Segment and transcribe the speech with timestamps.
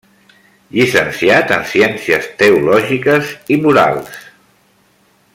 [0.75, 4.17] Llicenciat en Ciències Teològiques i Morales.